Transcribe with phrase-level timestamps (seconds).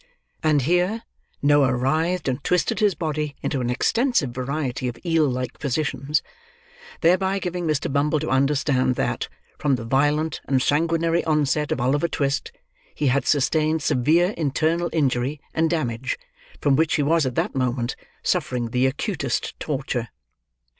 [0.41, 1.03] And here,
[1.43, 6.23] Noah writhed and twisted his body into an extensive variety of eel like positions;
[7.01, 7.93] thereby giving Mr.
[7.93, 9.29] Bumble to understand that,
[9.59, 12.51] from the violent and sanguinary onset of Oliver Twist,
[12.95, 16.17] he had sustained severe internal injury and damage,
[16.59, 20.07] from which he was at that moment suffering the acutest torture.